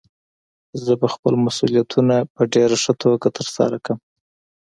زه 0.83 0.93
به 0.99 1.07
خپل 1.13 1.33
مسؤليتونه 1.45 2.15
په 2.33 2.41
ډېره 2.53 2.75
ښه 2.83 2.93
توګه 3.03 3.27
ترسره 3.37 3.77
کړم. 3.85 3.99